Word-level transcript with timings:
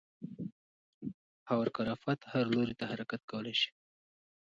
هاورکرافت 1.49 2.19
هر 2.31 2.45
لوري 2.53 2.73
ته 2.79 2.85
حرکت 2.91 3.21
کولی 3.31 3.55
شي. 3.61 3.69